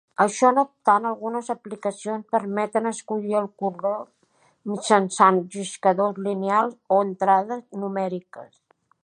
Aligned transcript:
Això 0.23 0.49
no 0.53 0.61
obstant, 0.67 1.03
algunes 1.09 1.51
aplicacions 1.53 2.31
permeten 2.35 2.91
escollir 2.93 3.35
el 3.41 3.49
color 3.65 4.01
mitjançant 4.73 5.39
lliscadors 5.57 6.23
lineals 6.31 6.75
o 6.97 7.01
entrades 7.11 7.63
numèriques. 7.85 8.59